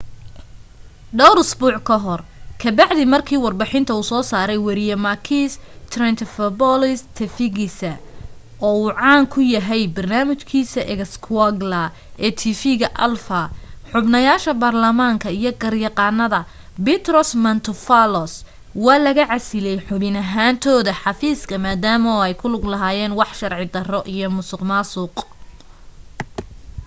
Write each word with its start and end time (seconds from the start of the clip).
dhowr 1.19 1.39
usbuuc 1.41 1.75
ka 1.87 1.95
hor 2.03 2.21
ka 2.61 2.69
bacdi 2.77 3.03
marki 3.13 3.35
warbixinta 3.43 3.91
uu 3.97 4.05
soo 4.09 4.21
saray 4.29 4.59
wariye 4.67 4.95
makis 5.05 5.51
triantafylopoulos 5.91 7.01
tifigisa 7.17 7.91
uu 8.69 8.79
caan 8.99 9.21
ka 9.25 9.31
ku 9.33 9.39
yahay 9.55 9.83
barnaamij 9.95 10.41
kiisa 10.49 10.81
xougla 11.25 11.83
ee 12.25 12.31
tv 12.41 12.61
ga 12.81 12.89
alpha 13.05 13.41
xubnayasha 13.91 14.51
barlamaanka 14.61 15.27
iyo 15.39 15.51
garyaqanada 15.61 16.39
petros 16.85 17.29
mantouvalos 17.43 18.33
waa 18.85 18.99
laga 19.05 19.23
casiley 19.31 19.77
xubin 19.87 20.15
ahantooda 20.25 20.91
xafiiska 21.03 21.55
madama 21.67 22.09
ay 22.25 22.33
ku 22.39 22.45
lug 22.53 22.63
lahayeen 22.71 23.13
wax 23.19 23.29
sharci 23.39 23.67
daro 23.75 23.99
iyo 24.13 24.27
musuq 24.37 24.61
maasuq 24.71 25.15